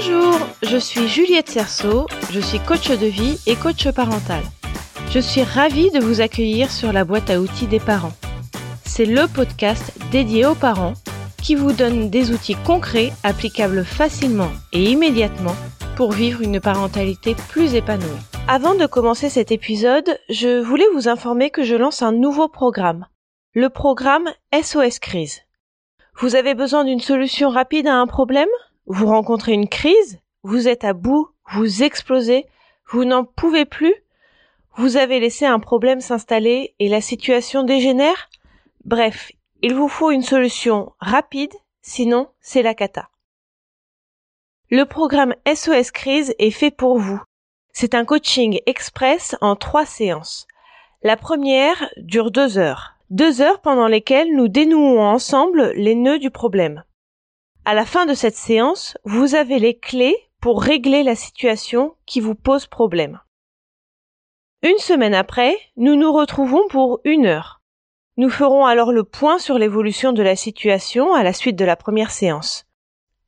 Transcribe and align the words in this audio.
Bonjour, 0.00 0.38
je 0.62 0.76
suis 0.76 1.08
Juliette 1.08 1.48
Cerceau, 1.48 2.06
je 2.30 2.38
suis 2.38 2.60
coach 2.60 2.88
de 2.88 3.06
vie 3.06 3.36
et 3.48 3.56
coach 3.56 3.90
parental. 3.90 4.44
Je 5.10 5.18
suis 5.18 5.42
ravie 5.42 5.90
de 5.90 5.98
vous 5.98 6.20
accueillir 6.20 6.70
sur 6.70 6.92
la 6.92 7.04
boîte 7.04 7.30
à 7.30 7.40
outils 7.40 7.66
des 7.66 7.80
parents. 7.80 8.12
C'est 8.84 9.06
le 9.06 9.26
podcast 9.26 9.92
dédié 10.12 10.46
aux 10.46 10.54
parents 10.54 10.94
qui 11.42 11.56
vous 11.56 11.72
donne 11.72 12.10
des 12.10 12.30
outils 12.30 12.54
concrets 12.64 13.12
applicables 13.24 13.84
facilement 13.84 14.52
et 14.72 14.84
immédiatement 14.84 15.56
pour 15.96 16.12
vivre 16.12 16.42
une 16.42 16.60
parentalité 16.60 17.34
plus 17.48 17.74
épanouie. 17.74 18.06
Avant 18.46 18.76
de 18.76 18.86
commencer 18.86 19.28
cet 19.28 19.50
épisode, 19.50 20.16
je 20.28 20.60
voulais 20.60 20.88
vous 20.94 21.08
informer 21.08 21.50
que 21.50 21.64
je 21.64 21.74
lance 21.74 22.02
un 22.02 22.12
nouveau 22.12 22.46
programme, 22.46 23.06
le 23.52 23.68
programme 23.68 24.28
SOS 24.54 25.00
Crise. 25.00 25.40
Vous 26.20 26.36
avez 26.36 26.54
besoin 26.54 26.84
d'une 26.84 27.00
solution 27.00 27.48
rapide 27.48 27.88
à 27.88 27.96
un 27.96 28.06
problème? 28.06 28.46
Vous 28.90 29.06
rencontrez 29.06 29.52
une 29.52 29.68
crise 29.68 30.18
Vous 30.44 30.66
êtes 30.66 30.82
à 30.82 30.94
bout 30.94 31.28
Vous 31.52 31.82
explosez 31.82 32.46
Vous 32.90 33.04
n'en 33.04 33.22
pouvez 33.22 33.66
plus 33.66 33.94
Vous 34.76 34.96
avez 34.96 35.20
laissé 35.20 35.44
un 35.44 35.60
problème 35.60 36.00
s'installer 36.00 36.74
et 36.78 36.88
la 36.88 37.02
situation 37.02 37.64
dégénère 37.64 38.30
Bref, 38.86 39.30
il 39.60 39.74
vous 39.74 39.88
faut 39.88 40.10
une 40.10 40.22
solution 40.22 40.92
rapide, 41.00 41.52
sinon 41.82 42.28
c'est 42.40 42.62
la 42.62 42.72
cata. 42.72 43.10
Le 44.70 44.84
programme 44.84 45.34
SOS 45.46 45.90
Crise 45.90 46.34
est 46.38 46.50
fait 46.50 46.70
pour 46.70 46.98
vous. 46.98 47.20
C'est 47.72 47.94
un 47.94 48.06
coaching 48.06 48.60
express 48.64 49.36
en 49.42 49.54
trois 49.54 49.84
séances. 49.84 50.46
La 51.02 51.18
première 51.18 51.90
dure 51.98 52.30
deux 52.30 52.56
heures. 52.56 52.94
Deux 53.10 53.42
heures 53.42 53.60
pendant 53.60 53.86
lesquelles 53.86 54.34
nous 54.34 54.48
dénouons 54.48 55.02
ensemble 55.02 55.72
les 55.74 55.94
nœuds 55.94 56.18
du 56.18 56.30
problème. 56.30 56.84
À 57.68 57.74
la 57.74 57.84
fin 57.84 58.06
de 58.06 58.14
cette 58.14 58.34
séance, 58.34 58.96
vous 59.04 59.34
avez 59.34 59.58
les 59.58 59.78
clés 59.78 60.16
pour 60.40 60.62
régler 60.62 61.02
la 61.02 61.14
situation 61.14 61.94
qui 62.06 62.18
vous 62.18 62.34
pose 62.34 62.66
problème. 62.66 63.20
Une 64.62 64.78
semaine 64.78 65.12
après, 65.12 65.54
nous 65.76 65.94
nous 65.94 66.10
retrouvons 66.10 66.66
pour 66.70 67.00
une 67.04 67.26
heure. 67.26 67.60
Nous 68.16 68.30
ferons 68.30 68.64
alors 68.64 68.90
le 68.90 69.04
point 69.04 69.38
sur 69.38 69.58
l'évolution 69.58 70.14
de 70.14 70.22
la 70.22 70.34
situation 70.34 71.12
à 71.12 71.22
la 71.22 71.34
suite 71.34 71.56
de 71.56 71.64
la 71.66 71.76
première 71.76 72.10
séance. 72.10 72.64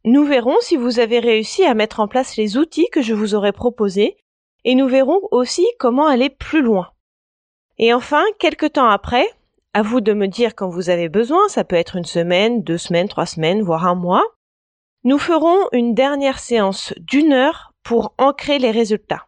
Nous 0.07 0.25
verrons 0.25 0.57
si 0.63 0.79
vous 0.79 1.01
avez 1.01 1.19
réussi 1.19 1.67
à 1.67 1.75
mettre 1.75 2.01
en 2.01 2.09
place 2.09 2.39
les 2.39 2.57
outils 2.57 2.89
que 2.91 3.03
je 3.03 3.13
vous 3.13 3.35
aurais 3.35 3.53
proposés 3.53 4.17
et 4.65 4.75
nous 4.75 4.89
verrons 4.89 5.21
aussi 5.33 5.67
comment 5.79 6.07
aller 6.07 6.31
plus 6.31 6.63
loin. 6.63 6.93
Et 7.77 7.93
enfin, 7.93 8.25
quelque 8.39 8.65
temps 8.65 8.89
après, 8.89 9.29
à 9.73 9.83
vous 9.83 10.01
de 10.01 10.13
me 10.13 10.27
dire 10.27 10.55
quand 10.55 10.69
vous 10.69 10.91
avez 10.91 11.09
besoin, 11.09 11.49
ça 11.49 11.65
peut 11.65 11.77
être 11.77 11.97
une 11.97 12.05
semaine, 12.05 12.63
deux 12.63 12.79
semaines, 12.79 13.09
trois 13.09 13.27
semaines, 13.27 13.63
voire 13.63 13.87
un 13.87 13.95
mois, 13.95 14.25
nous 15.05 15.19
ferons 15.19 15.57
une 15.73 15.95
dernière 15.95 16.39
séance 16.39 16.93
d'une 16.99 17.33
heure 17.33 17.73
pour 17.83 18.15
ancrer 18.19 18.59
les 18.59 18.71
résultats. 18.71 19.27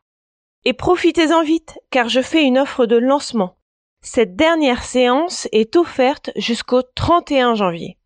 Et 0.64 0.74
profitez-en 0.74 1.42
vite, 1.42 1.78
car 1.90 2.08
je 2.08 2.20
fais 2.20 2.44
une 2.44 2.58
offre 2.58 2.86
de 2.86 2.96
lancement. 2.96 3.56
Cette 4.02 4.36
dernière 4.36 4.82
séance 4.82 5.48
est 5.52 5.76
offerte 5.76 6.30
jusqu'au 6.36 6.82
31 6.82 7.54
janvier. 7.54 7.96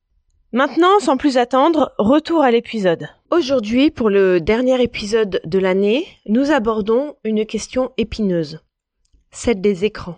Maintenant, 0.52 1.00
sans 1.00 1.16
plus 1.16 1.38
attendre, 1.38 1.92
retour 1.98 2.42
à 2.42 2.50
l'épisode. 2.50 3.08
Aujourd'hui, 3.30 3.90
pour 3.90 4.08
le 4.08 4.40
dernier 4.40 4.80
épisode 4.80 5.40
de 5.44 5.58
l'année, 5.58 6.06
nous 6.26 6.50
abordons 6.50 7.16
une 7.24 7.44
question 7.44 7.92
épineuse. 7.96 8.60
Celle 9.30 9.60
des 9.60 9.84
écrans. 9.84 10.16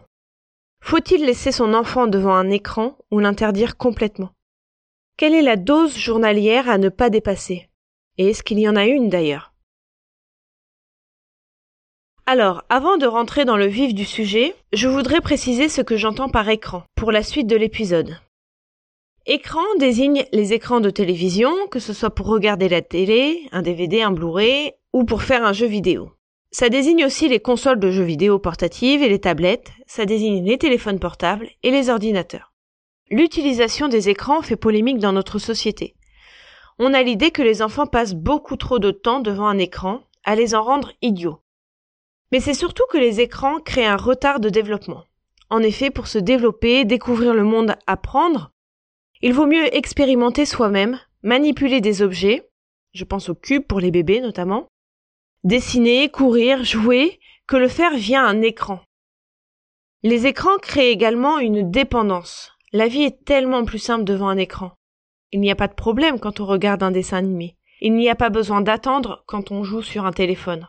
Faut-il 0.80 1.24
laisser 1.24 1.52
son 1.52 1.74
enfant 1.74 2.06
devant 2.06 2.34
un 2.34 2.50
écran 2.50 2.96
ou 3.10 3.18
l'interdire 3.18 3.76
complètement? 3.76 4.30
Quelle 5.16 5.34
est 5.34 5.42
la 5.42 5.56
dose 5.56 5.96
journalière 5.96 6.68
à 6.68 6.78
ne 6.78 6.88
pas 6.88 7.10
dépasser? 7.10 7.68
Et 8.16 8.30
est-ce 8.30 8.42
qu'il 8.42 8.58
y 8.58 8.68
en 8.68 8.76
a 8.76 8.86
une 8.86 9.08
d'ailleurs? 9.08 9.52
Alors, 12.26 12.62
avant 12.68 12.98
de 12.98 13.06
rentrer 13.06 13.44
dans 13.44 13.56
le 13.56 13.66
vif 13.66 13.94
du 13.94 14.04
sujet, 14.04 14.54
je 14.72 14.86
voudrais 14.86 15.22
préciser 15.22 15.68
ce 15.68 15.80
que 15.80 15.96
j'entends 15.96 16.28
par 16.28 16.48
écran 16.48 16.84
pour 16.94 17.10
la 17.10 17.22
suite 17.22 17.46
de 17.46 17.56
l'épisode. 17.56 18.18
Écran 19.24 19.64
désigne 19.78 20.24
les 20.32 20.52
écrans 20.52 20.80
de 20.80 20.90
télévision, 20.90 21.50
que 21.70 21.80
ce 21.80 21.92
soit 21.92 22.10
pour 22.14 22.26
regarder 22.26 22.68
la 22.68 22.82
télé, 22.82 23.48
un 23.52 23.62
DVD, 23.62 24.02
un 24.02 24.10
Blu-ray, 24.10 24.72
ou 24.92 25.04
pour 25.04 25.22
faire 25.22 25.44
un 25.44 25.52
jeu 25.52 25.66
vidéo. 25.66 26.12
Ça 26.50 26.70
désigne 26.70 27.04
aussi 27.04 27.28
les 27.28 27.40
consoles 27.40 27.78
de 27.78 27.90
jeux 27.90 28.04
vidéo 28.04 28.38
portatives 28.38 29.02
et 29.02 29.08
les 29.08 29.20
tablettes, 29.20 29.70
ça 29.86 30.06
désigne 30.06 30.44
les 30.44 30.56
téléphones 30.56 30.98
portables 30.98 31.48
et 31.62 31.70
les 31.70 31.90
ordinateurs. 31.90 32.54
L'utilisation 33.10 33.88
des 33.88 34.08
écrans 34.08 34.40
fait 34.40 34.56
polémique 34.56 34.98
dans 34.98 35.12
notre 35.12 35.38
société. 35.38 35.94
On 36.78 36.94
a 36.94 37.02
l'idée 37.02 37.32
que 37.32 37.42
les 37.42 37.60
enfants 37.60 37.86
passent 37.86 38.14
beaucoup 38.14 38.56
trop 38.56 38.78
de 38.78 38.90
temps 38.90 39.20
devant 39.20 39.46
un 39.46 39.58
écran, 39.58 40.00
à 40.24 40.36
les 40.36 40.54
en 40.54 40.62
rendre 40.62 40.92
idiots. 41.02 41.40
Mais 42.32 42.40
c'est 42.40 42.54
surtout 42.54 42.84
que 42.90 42.98
les 42.98 43.20
écrans 43.20 43.60
créent 43.60 43.86
un 43.86 43.96
retard 43.96 44.40
de 44.40 44.48
développement. 44.48 45.04
En 45.50 45.62
effet, 45.62 45.90
pour 45.90 46.06
se 46.06 46.18
développer, 46.18 46.84
découvrir 46.84 47.34
le 47.34 47.44
monde, 47.44 47.76
apprendre, 47.86 48.52
il 49.20 49.32
vaut 49.32 49.46
mieux 49.46 49.74
expérimenter 49.74 50.44
soi-même, 50.44 51.00
manipuler 51.22 51.80
des 51.80 52.02
objets, 52.02 52.48
je 52.92 53.04
pense 53.04 53.28
au 53.28 53.34
cube 53.34 53.66
pour 53.66 53.80
les 53.80 53.90
bébés 53.90 54.20
notamment, 54.20 54.68
dessiner, 55.44 56.08
courir, 56.08 56.64
jouer, 56.64 57.20
que 57.46 57.56
le 57.56 57.68
faire 57.68 57.96
via 57.96 58.22
un 58.22 58.42
écran. 58.42 58.80
Les 60.02 60.26
écrans 60.26 60.58
créent 60.58 60.90
également 60.90 61.38
une 61.38 61.70
dépendance. 61.70 62.52
La 62.72 62.86
vie 62.86 63.02
est 63.02 63.24
tellement 63.24 63.64
plus 63.64 63.78
simple 63.78 64.04
devant 64.04 64.28
un 64.28 64.36
écran. 64.36 64.72
Il 65.32 65.40
n'y 65.40 65.50
a 65.50 65.56
pas 65.56 65.68
de 65.68 65.74
problème 65.74 66.20
quand 66.20 66.40
on 66.40 66.46
regarde 66.46 66.82
un 66.82 66.90
dessin 66.90 67.16
animé. 67.16 67.56
Il 67.80 67.94
n'y 67.94 68.08
a 68.08 68.14
pas 68.14 68.30
besoin 68.30 68.60
d'attendre 68.60 69.24
quand 69.26 69.50
on 69.50 69.64
joue 69.64 69.82
sur 69.82 70.04
un 70.04 70.12
téléphone. 70.12 70.66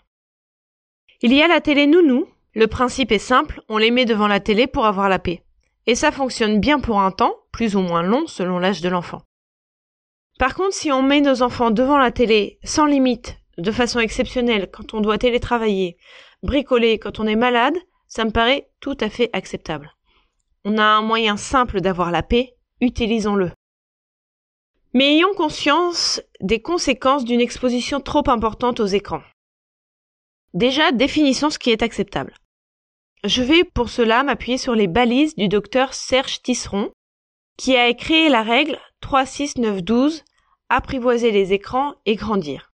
Il 1.21 1.33
y 1.33 1.41
a 1.41 1.47
la 1.47 1.61
télé 1.61 1.87
nounou. 1.87 2.27
Le 2.53 2.67
principe 2.67 3.11
est 3.11 3.19
simple, 3.19 3.61
on 3.69 3.77
les 3.77 3.91
met 3.91 4.05
devant 4.05 4.27
la 4.27 4.39
télé 4.39 4.67
pour 4.67 4.85
avoir 4.85 5.09
la 5.09 5.19
paix. 5.19 5.43
Et 5.85 5.95
ça 5.95 6.11
fonctionne 6.11 6.59
bien 6.59 6.79
pour 6.79 6.99
un 6.99 7.11
temps, 7.11 7.35
plus 7.51 7.75
ou 7.75 7.81
moins 7.81 8.01
long 8.01 8.25
selon 8.27 8.59
l'âge 8.59 8.81
de 8.81 8.89
l'enfant. 8.89 9.21
Par 10.39 10.55
contre, 10.55 10.73
si 10.73 10.91
on 10.91 11.01
met 11.01 11.21
nos 11.21 11.41
enfants 11.41 11.71
devant 11.71 11.97
la 11.97 12.11
télé 12.11 12.59
sans 12.63 12.85
limite, 12.85 13.38
de 13.59 13.71
façon 13.71 13.99
exceptionnelle, 13.99 14.69
quand 14.71 14.93
on 14.93 15.01
doit 15.01 15.17
télétravailler, 15.17 15.97
bricoler, 16.43 16.99
quand 16.99 17.19
on 17.19 17.27
est 17.27 17.35
malade, 17.35 17.77
ça 18.07 18.25
me 18.25 18.31
paraît 18.31 18.69
tout 18.79 18.97
à 18.99 19.09
fait 19.09 19.29
acceptable. 19.33 19.95
On 20.65 20.77
a 20.77 20.83
un 20.83 21.01
moyen 21.01 21.37
simple 21.37 21.81
d'avoir 21.81 22.11
la 22.11 22.23
paix, 22.23 22.55
utilisons-le. 22.81 23.51
Mais 24.93 25.15
ayons 25.15 25.33
conscience 25.35 26.21
des 26.41 26.61
conséquences 26.61 27.23
d'une 27.23 27.41
exposition 27.41 27.99
trop 27.99 28.27
importante 28.27 28.79
aux 28.79 28.87
écrans. 28.87 29.21
Déjà, 30.53 30.91
définissons 30.91 31.51
ce 31.51 31.59
qui 31.59 31.69
est 31.69 31.83
acceptable. 31.83 32.33
Je 33.23 33.43
vais 33.43 33.63
pour 33.63 33.89
cela 33.89 34.23
m'appuyer 34.23 34.57
sur 34.57 34.73
les 34.73 34.87
balises 34.87 35.35
du 35.35 35.47
docteur 35.47 35.93
Serge 35.93 36.41
Tisseron, 36.41 36.91
qui 37.57 37.75
a 37.75 37.93
créé 37.93 38.29
la 38.29 38.41
règle 38.41 38.79
36912 39.01 40.23
apprivoiser 40.69 41.31
les 41.31 41.53
écrans 41.53 41.95
et 42.05 42.15
grandir. 42.15 42.68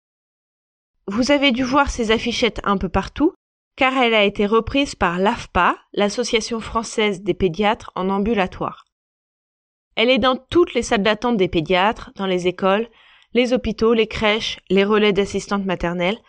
Vous 1.08 1.32
avez 1.32 1.52
dû 1.52 1.64
voir 1.64 1.90
ces 1.90 2.12
affichettes 2.12 2.62
un 2.64 2.78
peu 2.78 2.88
partout, 2.88 3.34
car 3.76 3.98
elle 3.98 4.14
a 4.14 4.24
été 4.24 4.46
reprise 4.46 4.96
par 4.96 5.20
l'AFPA, 5.20 5.78
l'Association 5.94 6.60
française 6.62 7.24
des 7.24 7.34
pédiatres 7.34 7.92
en 7.96 8.10
ambulatoire. 8.10 8.86
Elle 9.96 10.10
est 10.10 10.20
dans 10.20 10.38
toutes 10.38 10.74
les 10.74 10.82
salles 10.82 11.04
d'attente 11.04 11.38
des 11.38 11.50
pédiatres, 11.50 12.12
dans 12.16 12.26
les 12.26 12.48
écoles, 12.48 12.88
les 13.34 13.52
hôpitaux, 13.52 13.94
les 13.94 14.08
crèches, 14.08 14.60
les 14.70 14.84
relais 14.84 15.14
d'assistantes 15.14 15.66
maternelles, 15.66 16.20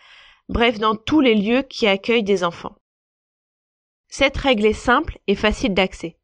bref 0.49 0.77
dans 0.77 0.95
tous 0.95 1.21
les 1.21 1.35
lieux 1.35 1.61
qui 1.61 1.87
accueillent 1.87 2.23
des 2.23 2.43
enfants. 2.43 2.75
Cette 4.07 4.37
règle 4.37 4.65
est 4.65 4.73
simple 4.73 5.19
et 5.27 5.35
facile 5.35 5.73
d'accès. 5.73 6.17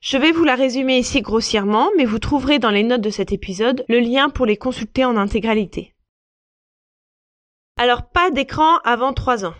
Je 0.00 0.16
vais 0.16 0.32
vous 0.32 0.44
la 0.44 0.56
résumer 0.56 0.98
ici 0.98 1.20
grossièrement, 1.20 1.90
mais 1.96 2.04
vous 2.04 2.18
trouverez 2.18 2.58
dans 2.58 2.70
les 2.70 2.82
notes 2.82 3.02
de 3.02 3.10
cet 3.10 3.30
épisode 3.30 3.84
le 3.88 4.00
lien 4.00 4.30
pour 4.30 4.46
les 4.46 4.56
consulter 4.56 5.04
en 5.04 5.16
intégralité. 5.16 5.94
Alors 7.76 8.08
pas 8.08 8.30
d'écran 8.30 8.78
avant 8.84 9.12
3 9.12 9.44
ans. 9.44 9.54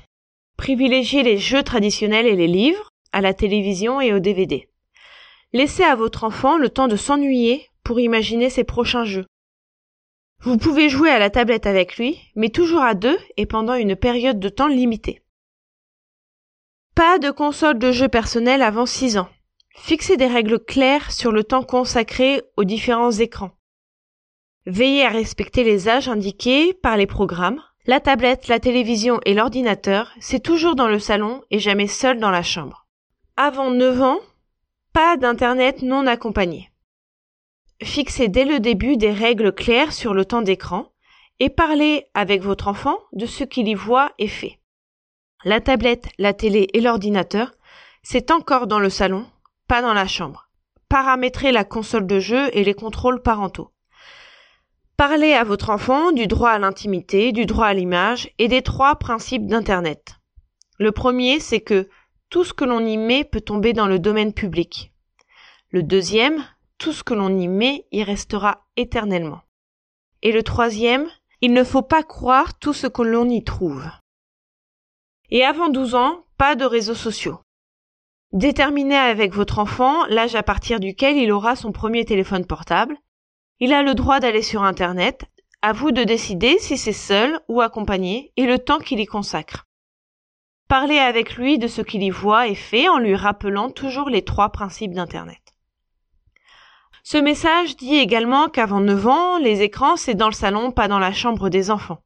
Privilégiez 0.57 1.23
les 1.23 1.39
jeux 1.39 1.63
traditionnels 1.63 2.27
et 2.27 2.37
les 2.37 2.47
livres, 2.47 2.91
à 3.13 3.21
la 3.21 3.35
télévision 3.35 4.01
et 4.01 4.13
au 4.13 4.19
DVD. 4.19 4.69
Laissez 5.53 5.83
à 5.83 5.95
votre 5.95 6.25
enfant 6.25 6.57
le 6.57 6.71
temps 6.71 6.89
de 6.89 6.97
s'ennuyer 6.97 7.69
pour 7.85 8.01
imaginer 8.01 8.49
ses 8.49 8.65
prochains 8.65 9.05
jeux. 9.05 9.27
Vous 10.41 10.57
pouvez 10.57 10.89
jouer 10.89 11.11
à 11.11 11.19
la 11.19 11.31
tablette 11.31 11.67
avec 11.67 11.97
lui, 11.97 12.19
mais 12.35 12.49
toujours 12.49 12.83
à 12.83 12.95
deux 12.95 13.19
et 13.37 13.47
pendant 13.47 13.75
une 13.75 13.97
période 13.97 14.41
de 14.41 14.49
temps 14.49 14.69
limitée. 14.69 15.23
Pas 16.95 17.19
de 17.19 17.31
console 17.31 17.79
de 17.79 17.93
jeu 17.93 18.09
personnel 18.09 18.63
avant 18.63 18.87
6 18.87 19.19
ans. 19.19 19.29
Fixez 19.77 20.17
des 20.17 20.27
règles 20.27 20.59
claires 20.59 21.13
sur 21.13 21.33
le 21.33 21.45
temps 21.45 21.63
consacré 21.63 22.43
aux 22.57 22.65
différents 22.65 23.13
écrans. 23.13 23.53
Veillez 24.67 25.05
à 25.05 25.09
respecter 25.09 25.65
les 25.65 25.89
âges 25.89 26.09
indiqués 26.09 26.75
par 26.75 26.97
les 26.97 27.07
programmes. 27.07 27.63
La 27.85 27.99
tablette, 27.99 28.47
la 28.47 28.61
télévision 28.61 29.19
et 29.27 29.35
l'ordinateur, 29.35 30.13
c'est 30.21 30.39
toujours 30.39 30.77
dans 30.77 30.87
le 30.87 31.01
salon 31.01 31.43
et 31.51 31.59
jamais 31.59 31.89
seul 31.89 32.21
dans 32.21 32.31
la 32.31 32.45
chambre. 32.45 32.87
Avant 33.37 33.73
9 33.73 34.03
ans, 34.03 34.21
pas 34.93 35.17
d'internet 35.17 35.83
non 35.83 36.07
accompagné. 36.07 36.71
Fixez 37.83 38.29
dès 38.29 38.45
le 38.45 38.61
début 38.61 38.97
des 38.97 39.11
règles 39.11 39.53
claires 39.53 39.93
sur 39.93 40.15
le 40.15 40.25
temps 40.25 40.43
d'écran 40.43 40.93
et 41.41 41.51
parlez 41.51 42.07
avec 42.15 42.41
votre 42.43 42.69
enfant 42.69 42.99
de 43.15 43.27
ce 43.27 43.43
qu'il 43.43 43.67
y 43.67 43.75
voit 43.75 44.13
et 44.19 44.29
fait. 44.29 44.61
La 45.45 45.61
tablette, 45.61 46.09
la 46.19 46.35
télé 46.35 46.69
et 46.75 46.81
l'ordinateur, 46.81 47.51
c'est 48.05 48.31
encore 48.31 48.69
dans 48.69 48.79
le 48.79 48.91
salon, 48.91 49.27
pas 49.67 49.83
dans 49.83 49.95
la 49.95 50.07
chambre. 50.07 50.49
Paramétrez 50.89 51.51
la 51.51 51.65
console 51.65 52.07
de 52.07 52.21
jeu 52.21 52.49
et 52.53 52.63
les 52.63 52.75
contrôles 52.75 53.23
parentaux. 53.23 53.73
Parlez 54.97 55.33
à 55.33 55.45
votre 55.45 55.71
enfant 55.71 56.13
du 56.13 56.27
droit 56.27 56.51
à 56.51 56.59
l'intimité, 56.59 57.33
du 57.33 57.47
droit 57.47 57.67
à 57.67 57.75
l'image 57.75 58.31
et 58.39 58.49
des 58.49 58.63
trois 58.63 58.97
principes 58.97 59.47
d'Internet. 59.47 60.17
Le 60.79 60.93
premier, 60.93 61.41
c'est 61.41 61.61
que 61.61 61.89
tout 62.31 62.45
ce 62.45 62.55
que 62.55 62.65
l'on 62.65 62.85
y 62.85 62.97
met 62.97 63.25
peut 63.25 63.41
tomber 63.41 63.73
dans 63.73 63.87
le 63.87 63.99
domaine 63.99 64.33
public. 64.33 64.93
Le 65.71 65.83
deuxième, 65.83 66.45
tout 66.79 66.93
ce 66.93 67.05
que 67.05 67.15
l'on 67.15 67.37
y 67.37 67.49
met 67.49 67.87
y 67.93 68.03
restera 68.03 68.67
éternellement. 68.77 69.43
Et 70.23 70.33
le 70.33 70.43
troisième, 70.43 71.09
il 71.41 71.53
ne 71.53 71.65
faut 71.65 71.83
pas 71.83 72.03
croire 72.03 72.59
tout 72.59 72.73
ce 72.73 72.87
que 72.87 73.03
l'on 73.03 73.29
y 73.29 73.43
trouve. 73.43 73.85
Et 75.31 75.45
avant 75.45 75.69
12 75.69 75.95
ans, 75.95 76.25
pas 76.37 76.55
de 76.55 76.65
réseaux 76.65 76.95
sociaux. 76.95 77.41
Déterminez 78.33 78.97
avec 78.97 79.35
votre 79.35 79.59
enfant 79.59 80.07
l'âge 80.07 80.35
à 80.35 80.43
partir 80.43 80.81
duquel 80.81 81.17
il 81.17 81.33
aura 81.33 81.57
son 81.57 81.73
premier 81.73 82.05
téléphone 82.05 82.47
portable. 82.47 82.97
Il 83.65 83.73
a 83.73 83.85
le 83.85 83.95
droit 83.95 84.19
d'aller 84.19 84.43
sur 84.43 84.65
Internet. 84.65 85.23
À 85.63 85.73
vous 85.73 85.93
de 85.93 86.03
décider 86.03 86.59
si 86.59 86.77
c'est 86.77 86.93
seul 86.93 87.39
ou 87.47 87.61
accompagné 87.61 88.33
et 88.37 88.45
le 88.45 88.59
temps 88.59 88.81
qu'il 88.81 88.99
y 88.99 89.07
consacre. 89.07 89.69
Parlez 90.67 90.99
avec 90.99 91.37
lui 91.37 91.59
de 91.59 91.69
ce 91.69 91.81
qu'il 91.81 92.03
y 92.03 92.11
voit 92.11 92.49
et 92.49 92.57
fait 92.57 92.89
en 92.89 92.99
lui 92.99 93.15
rappelant 93.15 93.71
toujours 93.71 94.11
les 94.11 94.25
trois 94.25 94.51
principes 94.51 94.95
d'Internet. 94.95 95.55
Ce 97.05 97.19
message 97.19 97.77
dit 97.77 97.95
également 97.95 98.49
qu'avant 98.49 98.81
9 98.81 99.07
ans, 99.07 99.39
les 99.39 99.63
écrans, 99.63 99.95
c'est 99.95 100.17
dans 100.17 100.27
le 100.27 100.35
salon, 100.35 100.73
pas 100.73 100.89
dans 100.89 100.99
la 100.99 101.13
chambre 101.13 101.49
des 101.49 101.71
enfants. 101.71 102.03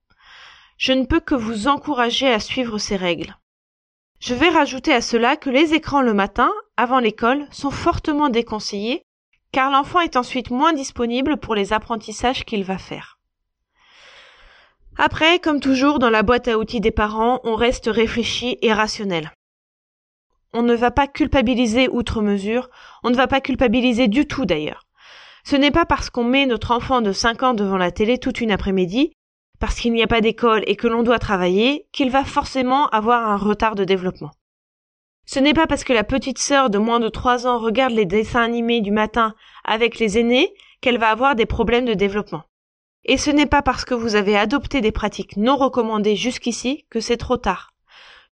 Je 0.77 0.93
ne 0.93 1.07
peux 1.07 1.21
que 1.21 1.35
vous 1.35 1.69
encourager 1.69 2.31
à 2.31 2.39
suivre 2.39 2.77
ces 2.77 2.97
règles. 2.97 3.35
Je 4.21 4.35
vais 4.35 4.51
rajouter 4.51 4.93
à 4.93 5.01
cela 5.01 5.39
que 5.39 5.49
les 5.49 5.73
écrans 5.73 6.03
le 6.03 6.13
matin, 6.13 6.53
avant 6.77 6.99
l'école, 6.99 7.47
sont 7.51 7.71
fortement 7.71 8.29
déconseillés, 8.29 9.06
car 9.57 9.71
l'enfant 9.71 10.01
est 10.01 10.17
ensuite 10.17 10.51
moins 10.51 10.75
disponible 10.75 11.39
pour 11.39 11.55
les 11.55 11.73
apprentissages 11.73 12.45
qu'il 12.45 12.63
va 12.63 12.77
faire. 12.77 13.19
Après, 14.99 15.39
comme 15.39 15.61
toujours 15.61 15.99
dans 15.99 16.11
la 16.11 16.23
boîte 16.23 16.47
à 16.47 16.59
outils 16.59 16.83
des 16.83 16.91
parents, 16.91 17.41
on 17.43 17.55
reste 17.55 17.87
réfléchi 17.87 18.59
et 18.61 18.75
rationnel. 18.75 19.33
On 20.53 20.61
ne 20.61 20.75
va 20.75 20.91
pas 20.91 21.07
culpabiliser 21.07 21.89
outre 21.89 22.21
mesure, 22.21 22.69
on 23.03 23.09
ne 23.09 23.17
va 23.17 23.29
pas 23.29 23.41
culpabiliser 23.41 24.09
du 24.09 24.27
tout 24.27 24.45
d'ailleurs. 24.45 24.83
Ce 25.43 25.57
n'est 25.57 25.71
pas 25.71 25.87
parce 25.87 26.11
qu'on 26.11 26.25
met 26.25 26.45
notre 26.45 26.73
enfant 26.73 27.01
de 27.01 27.13
5 27.13 27.43
ans 27.43 27.55
devant 27.55 27.79
la 27.79 27.91
télé 27.91 28.19
toute 28.19 28.43
une 28.43 28.51
après-midi, 28.51 29.15
parce 29.59 29.77
qu'il 29.77 29.95
n'y 29.95 30.03
a 30.03 30.07
pas 30.07 30.21
d'école 30.21 30.65
et 30.67 30.77
que 30.77 30.87
l'on 30.87 31.03
doit 31.03 31.19
travailler, 31.19 31.87
qu'il 31.93 32.11
va 32.11 32.25
forcément 32.25 32.91
avoir 32.91 33.27
un 33.27 33.39
retard 33.39 33.75
de 33.75 33.85
développement. 33.85 34.33
Ce 35.27 35.41
n'est 35.41 35.55
pas 35.55 35.67
parce 35.67 35.85
que 35.85 35.93
la 35.93 36.05
petite 36.05 36.39
sœur 36.39 36.71
de 36.71 36.79
moins 36.79 37.01
de 37.01 37.09
3 37.09 37.47
ans 37.47 37.59
regarde 37.59 37.93
les 37.93 38.07
dessins 38.07 38.43
animés 38.43 38.81
du 38.81 38.93
matin 38.93 39.35
avec 39.65 39.99
les 39.99 40.19
aînés 40.19 40.55
qu'elle 40.81 40.99
va 40.99 41.11
avoir 41.11 41.35
des 41.35 41.47
problèmes 41.47 41.85
de 41.85 41.95
développement. 41.95 42.45
Et 43.05 43.19
ce 43.19 43.31
n'est 43.31 43.47
pas 43.47 43.63
parce 43.63 43.85
que 43.85 43.95
vous 43.95 44.15
avez 44.15 44.37
adopté 44.37 44.81
des 44.81 44.93
pratiques 44.93 45.37
non 45.37 45.57
recommandées 45.57 46.17
jusqu'ici 46.17 46.87
que 46.91 47.01
c'est 47.01 47.17
trop 47.17 47.37
tard. 47.37 47.73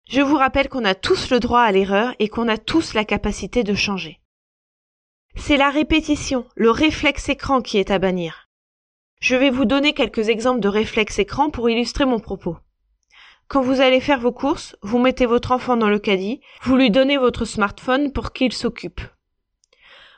Je 0.08 0.20
vous 0.20 0.36
rappelle 0.36 0.68
qu'on 0.68 0.84
a 0.84 0.94
tous 0.94 1.30
le 1.30 1.40
droit 1.40 1.62
à 1.62 1.72
l'erreur 1.72 2.14
et 2.18 2.28
qu'on 2.28 2.48
a 2.48 2.58
tous 2.58 2.92
la 2.92 3.04
capacité 3.04 3.64
de 3.64 3.74
changer. 3.74 4.20
C'est 5.34 5.56
la 5.56 5.70
répétition, 5.70 6.46
le 6.56 6.70
réflexe 6.70 7.30
écran 7.30 7.62
qui 7.62 7.78
est 7.78 7.90
à 7.90 7.98
bannir. 7.98 8.48
Je 9.20 9.36
vais 9.36 9.50
vous 9.50 9.64
donner 9.64 9.94
quelques 9.94 10.28
exemples 10.28 10.60
de 10.60 10.68
réflexe 10.68 11.18
écran 11.18 11.48
pour 11.48 11.70
illustrer 11.70 12.04
mon 12.04 12.18
propos. 12.18 12.56
Quand 13.52 13.60
vous 13.60 13.82
allez 13.82 14.00
faire 14.00 14.18
vos 14.18 14.32
courses, 14.32 14.76
vous 14.80 14.98
mettez 14.98 15.26
votre 15.26 15.52
enfant 15.52 15.76
dans 15.76 15.90
le 15.90 15.98
caddie, 15.98 16.40
vous 16.62 16.74
lui 16.74 16.90
donnez 16.90 17.18
votre 17.18 17.44
smartphone 17.44 18.10
pour 18.10 18.32
qu'il 18.32 18.50
s'occupe. 18.54 19.02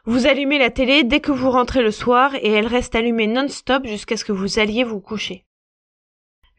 Vous 0.04 0.28
allumez 0.28 0.56
la 0.56 0.70
télé 0.70 1.02
dès 1.02 1.18
que 1.18 1.32
vous 1.32 1.50
rentrez 1.50 1.82
le 1.82 1.90
soir 1.90 2.36
et 2.36 2.52
elle 2.52 2.68
reste 2.68 2.94
allumée 2.94 3.26
non-stop 3.26 3.86
jusqu'à 3.86 4.16
ce 4.16 4.24
que 4.24 4.30
vous 4.30 4.60
alliez 4.60 4.84
vous 4.84 5.00
coucher. 5.00 5.46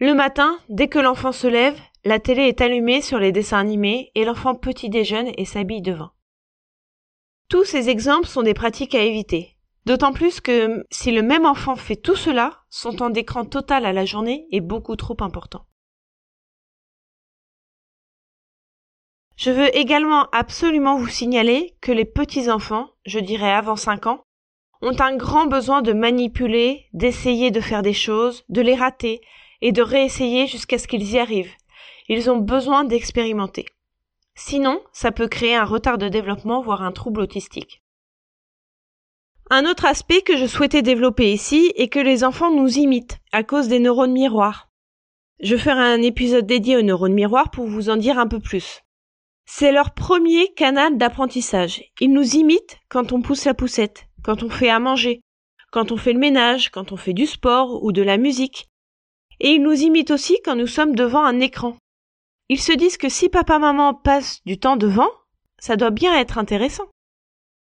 Le 0.01 0.13
matin, 0.13 0.59
dès 0.67 0.89
que 0.89 0.99
l'enfant 0.99 1.31
se 1.31 1.47
lève, 1.47 1.79
la 2.03 2.19
télé 2.19 2.41
est 2.41 2.59
allumée 2.59 3.01
sur 3.01 3.19
les 3.19 3.31
dessins 3.31 3.59
animés 3.59 4.11
et 4.13 4.25
l'enfant 4.25 4.53
petit 4.53 4.89
déjeune 4.89 5.31
et 5.37 5.45
s'habille 5.45 5.81
devant. 5.81 6.11
Tous 7.47 7.63
ces 7.63 7.87
exemples 7.87 8.27
sont 8.27 8.43
des 8.43 8.53
pratiques 8.53 8.95
à 8.95 9.01
éviter. 9.01 9.55
D'autant 9.85 10.11
plus 10.11 10.41
que 10.41 10.83
si 10.91 11.13
le 11.13 11.21
même 11.21 11.45
enfant 11.45 11.77
fait 11.77 11.95
tout 11.95 12.17
cela, 12.17 12.65
son 12.69 12.91
temps 12.91 13.11
d'écran 13.11 13.45
total 13.45 13.85
à 13.85 13.93
la 13.93 14.03
journée 14.03 14.45
est 14.51 14.59
beaucoup 14.59 14.97
trop 14.97 15.15
important. 15.21 15.65
Je 19.37 19.51
veux 19.51 19.75
également 19.75 20.27
absolument 20.31 20.97
vous 20.97 21.07
signaler 21.07 21.75
que 21.81 21.91
les 21.91 22.05
petits 22.05 22.49
enfants, 22.49 22.89
je 23.05 23.19
dirais 23.19 23.51
avant 23.51 23.75
5 23.75 24.07
ans, 24.07 24.23
ont 24.81 24.95
un 24.99 25.15
grand 25.15 25.45
besoin 25.45 25.81
de 25.81 25.93
manipuler, 25.93 26.85
d'essayer 26.93 27.51
de 27.51 27.59
faire 27.59 27.81
des 27.81 27.93
choses, 27.93 28.45
de 28.49 28.61
les 28.61 28.75
rater 28.75 29.21
et 29.61 29.71
de 29.71 29.81
réessayer 29.81 30.47
jusqu'à 30.47 30.77
ce 30.77 30.87
qu'ils 30.87 31.11
y 31.11 31.19
arrivent. 31.19 31.53
Ils 32.07 32.29
ont 32.29 32.37
besoin 32.37 32.83
d'expérimenter. 32.83 33.65
Sinon, 34.35 34.81
ça 34.91 35.11
peut 35.11 35.27
créer 35.27 35.55
un 35.55 35.65
retard 35.65 35.97
de 35.97 36.07
développement, 36.07 36.61
voire 36.61 36.83
un 36.83 36.91
trouble 36.91 37.21
autistique. 37.21 37.81
Un 39.49 39.65
autre 39.65 39.85
aspect 39.85 40.21
que 40.21 40.37
je 40.37 40.45
souhaitais 40.45 40.81
développer 40.81 41.31
ici 41.31 41.71
est 41.75 41.87
que 41.87 41.99
les 41.99 42.23
enfants 42.23 42.51
nous 42.51 42.77
imitent 42.77 43.19
à 43.31 43.43
cause 43.43 43.67
des 43.67 43.79
neurones 43.79 44.11
miroirs. 44.11 44.69
Je 45.39 45.55
ferai 45.55 45.81
un 45.81 46.01
épisode 46.01 46.47
dédié 46.47 46.77
aux 46.77 46.81
neurones 46.81 47.13
miroirs 47.13 47.51
pour 47.51 47.67
vous 47.67 47.89
en 47.89 47.97
dire 47.97 48.17
un 48.17 48.27
peu 48.27 48.39
plus. 48.39 48.84
C'est 49.45 49.71
leur 49.71 49.93
premier 49.93 50.53
canal 50.53 50.97
d'apprentissage. 50.97 51.83
Ils 52.01 52.11
nous 52.11 52.35
imitent 52.35 52.79
quand 52.89 53.11
on 53.11 53.21
pousse 53.21 53.45
la 53.45 53.53
poussette, 53.53 54.07
quand 54.23 54.43
on 54.43 54.49
fait 54.49 54.69
à 54.69 54.79
manger, 54.79 55.21
quand 55.71 55.91
on 55.91 55.97
fait 55.97 56.13
le 56.13 56.19
ménage, 56.19 56.71
quand 56.71 56.91
on 56.91 56.97
fait 56.97 57.13
du 57.13 57.25
sport 57.25 57.83
ou 57.83 57.91
de 57.91 58.01
la 58.01 58.17
musique. 58.17 58.67
Et 59.39 59.51
ils 59.51 59.61
nous 59.61 59.73
imitent 59.73 60.11
aussi 60.11 60.37
quand 60.43 60.55
nous 60.55 60.67
sommes 60.67 60.95
devant 60.95 61.23
un 61.23 61.39
écran. 61.39 61.77
Ils 62.49 62.61
se 62.61 62.73
disent 62.73 62.97
que 62.97 63.09
si 63.09 63.29
papa-maman 63.29 63.93
passe 63.93 64.41
du 64.45 64.57
temps 64.59 64.77
devant, 64.77 65.09
ça 65.59 65.75
doit 65.75 65.91
bien 65.91 66.17
être 66.17 66.37
intéressant. 66.37 66.85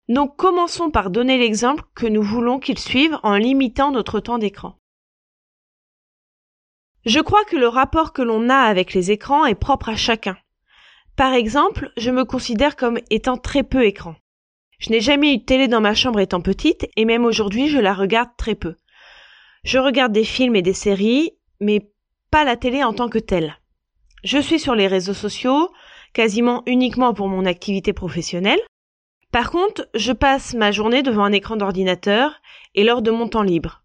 Donc 0.07 0.35
commençons 0.35 0.91
par 0.91 1.09
donner 1.09 1.37
l'exemple 1.37 1.83
que 1.95 2.07
nous 2.07 2.23
voulons 2.23 2.59
qu'ils 2.59 2.79
suivent 2.79 3.17
en 3.23 3.37
limitant 3.37 3.91
notre 3.91 4.19
temps 4.19 4.39
d'écran. 4.39 4.75
Je 7.05 7.19
crois 7.19 7.43
que 7.45 7.55
le 7.55 7.67
rapport 7.67 8.13
que 8.13 8.21
l'on 8.21 8.49
a 8.49 8.57
avec 8.57 8.93
les 8.93 9.11
écrans 9.11 9.45
est 9.45 9.55
propre 9.55 9.89
à 9.89 9.95
chacun. 9.95 10.37
Par 11.15 11.33
exemple, 11.33 11.91
je 11.97 12.09
me 12.11 12.25
considère 12.25 12.75
comme 12.75 12.99
étant 13.09 13.37
très 13.37 13.63
peu 13.63 13.85
écran. 13.85 14.15
Je 14.79 14.89
n'ai 14.89 15.01
jamais 15.01 15.33
eu 15.33 15.37
de 15.37 15.43
télé 15.43 15.67
dans 15.67 15.81
ma 15.81 15.93
chambre 15.93 16.19
étant 16.19 16.41
petite 16.41 16.89
et 16.95 17.05
même 17.05 17.25
aujourd'hui 17.25 17.67
je 17.67 17.77
la 17.77 17.93
regarde 17.93 18.29
très 18.37 18.55
peu. 18.55 18.75
Je 19.63 19.77
regarde 19.77 20.11
des 20.11 20.23
films 20.23 20.55
et 20.55 20.63
des 20.63 20.73
séries, 20.73 21.31
mais 21.59 21.91
pas 22.31 22.43
la 22.43 22.55
télé 22.55 22.83
en 22.83 22.93
tant 22.93 23.09
que 23.09 23.19
telle. 23.19 23.57
Je 24.23 24.39
suis 24.39 24.59
sur 24.59 24.73
les 24.73 24.87
réseaux 24.87 25.13
sociaux, 25.13 25.69
quasiment 26.13 26.63
uniquement 26.65 27.13
pour 27.13 27.27
mon 27.27 27.45
activité 27.45 27.93
professionnelle. 27.93 28.59
Par 29.31 29.51
contre, 29.51 29.87
je 29.93 30.11
passe 30.11 30.53
ma 30.53 30.71
journée 30.71 31.03
devant 31.03 31.23
un 31.23 31.31
écran 31.31 31.55
d'ordinateur 31.55 32.41
et 32.73 32.83
lors 32.83 33.01
de 33.01 33.11
mon 33.11 33.27
temps 33.27 33.43
libre. 33.43 33.83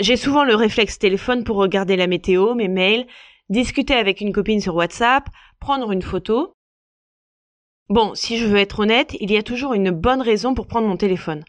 J'ai 0.00 0.16
souvent 0.16 0.44
le 0.44 0.54
réflexe 0.54 0.98
téléphone 0.98 1.44
pour 1.44 1.56
regarder 1.56 1.96
la 1.96 2.06
météo, 2.06 2.54
mes 2.54 2.68
mails, 2.68 3.06
discuter 3.48 3.94
avec 3.94 4.20
une 4.20 4.32
copine 4.32 4.60
sur 4.60 4.74
WhatsApp, 4.74 5.28
prendre 5.60 5.90
une 5.92 6.02
photo. 6.02 6.54
Bon, 7.90 8.14
si 8.14 8.38
je 8.38 8.46
veux 8.46 8.56
être 8.56 8.80
honnête, 8.80 9.14
il 9.20 9.30
y 9.30 9.36
a 9.36 9.42
toujours 9.42 9.74
une 9.74 9.90
bonne 9.90 10.22
raison 10.22 10.54
pour 10.54 10.66
prendre 10.66 10.88
mon 10.88 10.96
téléphone. 10.96 11.44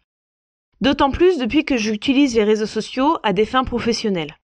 D'autant 0.82 1.10
plus 1.10 1.38
depuis 1.38 1.64
que 1.64 1.78
j'utilise 1.78 2.36
les 2.36 2.44
réseaux 2.44 2.66
sociaux 2.66 3.18
à 3.24 3.32
des 3.32 3.46
fins 3.46 3.64
professionnelles. 3.64 4.38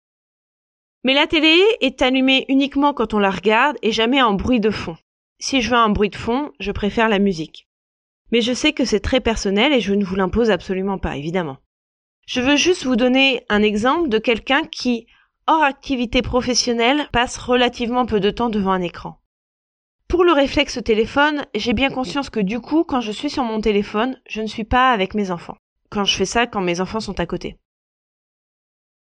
Mais 1.03 1.15
la 1.15 1.27
télé 1.27 1.61
est 1.81 2.03
allumée 2.03 2.45
uniquement 2.49 2.95
quand 2.95 3.15
on 3.15 3.19
la 3.19 3.31
regarde 3.31 3.77
et 3.83 3.91
jamais 3.91 4.23
en 4.23 4.35
bruit 4.35 4.61
de 4.61 4.71
fond. 4.71 4.97
Si 5.41 5.63
je 5.63 5.71
veux 5.71 5.77
un 5.77 5.89
bruit 5.89 6.11
de 6.11 6.17
fond, 6.17 6.53
je 6.61 6.71
préfère 6.71 7.09
la 7.09 7.19
musique. 7.19 7.67
Mais 8.31 8.41
je 8.41 8.53
sais 8.53 8.73
que 8.73 8.85
c'est 8.85 9.01
très 9.01 9.21
personnel 9.21 9.73
et 9.73 9.81
je 9.81 9.95
ne 9.95 10.05
vous 10.05 10.15
l'impose 10.15 10.51
absolument 10.51 10.99
pas, 10.99 11.17
évidemment. 11.17 11.59
Je 12.27 12.41
veux 12.41 12.57
juste 12.57 12.85
vous 12.85 12.97
donner 12.97 13.45
un 13.49 13.63
exemple 13.63 14.09
de 14.09 14.19
quelqu'un 14.19 14.63
qui, 14.63 15.07
hors 15.49 15.65
activité 15.65 16.23
professionnelle, 16.23 17.09
passe 17.13 17.39
relativement 17.39 18.07
peu 18.07 18.21
de 18.21 18.31
temps 18.31 18.51
devant 18.51 18.71
un 18.71 18.83
écran. 18.83 19.20
Pour 20.11 20.25
le 20.25 20.33
réflexe 20.33 20.83
téléphone, 20.83 21.47
j'ai 21.55 21.73
bien 21.73 21.89
conscience 21.89 22.31
que 22.31 22.41
du 22.41 22.59
coup, 22.59 22.83
quand 22.83 23.01
je 23.01 23.13
suis 23.13 23.31
sur 23.31 23.45
mon 23.45 23.61
téléphone, 23.61 24.21
je 24.29 24.43
ne 24.43 24.49
suis 24.49 24.65
pas 24.65 24.91
avec 24.91 25.15
mes 25.15 25.31
enfants. 25.31 25.57
Quand 25.89 26.03
je 26.03 26.17
fais 26.17 26.25
ça, 26.25 26.49
quand 26.49 26.61
mes 26.61 26.81
enfants 26.81 26.99
sont 26.99 27.21
à 27.21 27.27
côté. 27.27 27.59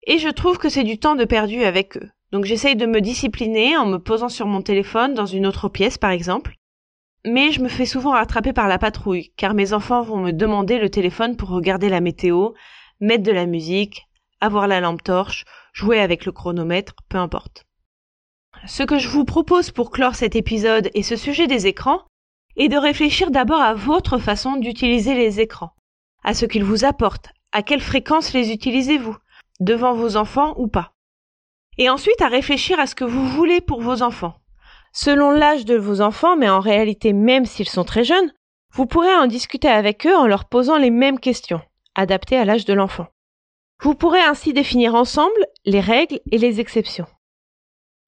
Et 0.06 0.18
je 0.18 0.28
trouve 0.28 0.58
que 0.58 0.68
c'est 0.68 0.84
du 0.84 0.98
temps 0.98 1.14
de 1.14 1.24
perdu 1.24 1.64
avec 1.64 1.96
eux. 1.96 2.10
Donc 2.30 2.44
j'essaye 2.44 2.76
de 2.76 2.84
me 2.84 3.00
discipliner 3.00 3.74
en 3.78 3.86
me 3.86 3.96
posant 3.96 4.28
sur 4.28 4.46
mon 4.46 4.60
téléphone 4.60 5.14
dans 5.14 5.24
une 5.24 5.46
autre 5.46 5.70
pièce 5.70 5.96
par 5.96 6.10
exemple. 6.10 6.56
Mais 7.24 7.52
je 7.52 7.62
me 7.62 7.68
fais 7.68 7.86
souvent 7.86 8.10
rattraper 8.10 8.52
par 8.52 8.68
la 8.68 8.78
patrouille, 8.78 9.32
car 9.38 9.54
mes 9.54 9.72
enfants 9.72 10.02
vont 10.02 10.18
me 10.18 10.32
demander 10.32 10.78
le 10.78 10.90
téléphone 10.90 11.38
pour 11.38 11.48
regarder 11.48 11.88
la 11.88 12.02
météo, 12.02 12.50
mettre 13.00 13.22
de 13.22 13.32
la 13.32 13.46
musique, 13.46 14.02
avoir 14.42 14.68
la 14.68 14.80
lampe 14.80 15.02
torche, 15.02 15.46
jouer 15.72 16.00
avec 16.00 16.26
le 16.26 16.32
chronomètre, 16.32 16.92
peu 17.08 17.16
importe. 17.16 17.64
Ce 18.66 18.82
que 18.82 18.98
je 18.98 19.08
vous 19.08 19.24
propose 19.24 19.70
pour 19.70 19.90
clore 19.90 20.14
cet 20.14 20.36
épisode 20.36 20.90
et 20.94 21.02
ce 21.02 21.16
sujet 21.16 21.46
des 21.46 21.66
écrans 21.66 22.02
est 22.56 22.68
de 22.68 22.76
réfléchir 22.76 23.30
d'abord 23.30 23.60
à 23.60 23.74
votre 23.74 24.18
façon 24.18 24.56
d'utiliser 24.56 25.14
les 25.14 25.40
écrans, 25.40 25.72
à 26.24 26.34
ce 26.34 26.44
qu'ils 26.44 26.64
vous 26.64 26.84
apportent, 26.84 27.30
à 27.52 27.62
quelle 27.62 27.80
fréquence 27.80 28.32
les 28.32 28.50
utilisez-vous, 28.52 29.16
devant 29.60 29.94
vos 29.94 30.16
enfants 30.16 30.54
ou 30.56 30.66
pas? 30.66 30.92
Et 31.78 31.88
ensuite 31.88 32.20
à 32.20 32.28
réfléchir 32.28 32.80
à 32.80 32.86
ce 32.86 32.94
que 32.94 33.04
vous 33.04 33.26
voulez 33.26 33.60
pour 33.60 33.80
vos 33.80 34.02
enfants. 34.02 34.34
Selon 34.92 35.30
l'âge 35.30 35.64
de 35.64 35.76
vos 35.76 36.00
enfants, 36.00 36.36
mais 36.36 36.48
en 36.48 36.60
réalité 36.60 37.12
même 37.12 37.44
s'ils 37.44 37.68
sont 37.68 37.84
très 37.84 38.04
jeunes, 38.04 38.32
vous 38.74 38.86
pourrez 38.86 39.14
en 39.14 39.26
discuter 39.26 39.68
avec 39.68 40.06
eux 40.06 40.16
en 40.16 40.26
leur 40.26 40.46
posant 40.46 40.76
les 40.76 40.90
mêmes 40.90 41.20
questions, 41.20 41.60
adaptées 41.94 42.36
à 42.36 42.44
l'âge 42.44 42.64
de 42.64 42.74
l'enfant. 42.74 43.06
Vous 43.80 43.94
pourrez 43.94 44.20
ainsi 44.20 44.52
définir 44.52 44.96
ensemble 44.96 45.46
les 45.64 45.80
règles 45.80 46.20
et 46.32 46.38
les 46.38 46.58
exceptions. 46.58 47.06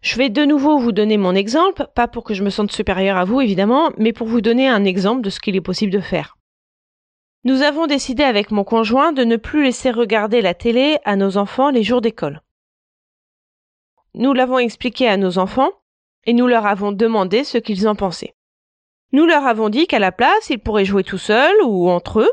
Je 0.02 0.16
vais 0.16 0.30
de 0.30 0.45
nouveau 0.45 0.78
vous 0.78 0.92
donner 0.92 1.19
mon 1.19 1.35
exemple, 1.35 1.87
pas 1.95 2.09
pour 2.09 2.25
que 2.25 2.33
je 2.33 2.42
me 2.42 2.50
sente 2.50 2.73
supérieur 2.73 3.19
à 3.19 3.25
vous 3.25 3.40
évidemment, 3.40 3.90
mais 3.99 4.12
pour 4.12 4.26
vous 4.26 4.40
donner 4.40 4.66
un 4.66 4.85
exemple 4.85 5.21
de 5.21 5.30
ce 5.30 5.40
qu'il 5.40 5.57
est 5.57 5.61
possible 5.61 5.92
de 5.92 6.00
faire. 6.00 6.38
Nous 7.45 7.62
avons 7.62 7.87
décidé 7.87 8.23
avec 8.23 8.50
mon 8.50 8.64
conjoint 8.64 9.12
de 9.12 9.25
ne 9.25 9.37
plus 9.37 9.64
laisser 9.64 9.90
regarder 9.90 10.40
la 10.40 10.54
télé 10.54 10.99
à 11.04 11.16
nos 11.16 11.37
enfants 11.37 11.71
les 11.71 11.83
jours 11.83 12.00
d'école. 12.00 12.42
Nous 14.14 14.33
l'avons 14.33 14.59
expliqué 14.59 15.07
à 15.07 15.16
nos 15.16 15.38
enfants 15.38 15.71
et 16.25 16.33
nous 16.33 16.47
leur 16.47 16.66
avons 16.66 16.92
demandé 16.92 17.45
ce 17.45 17.59
qu'ils 17.59 17.87
en 17.87 17.95
pensaient. 17.95 18.35
Nous 19.12 19.26
leur 19.26 19.45
avons 19.47 19.69
dit 19.69 19.87
qu'à 19.87 19.99
la 19.99 20.12
place, 20.12 20.50
ils 20.50 20.59
pourraient 20.59 20.85
jouer 20.85 21.04
tout 21.04 21.19
seuls 21.19 21.57
ou 21.64 21.88
entre 21.90 22.21
eux, 22.21 22.33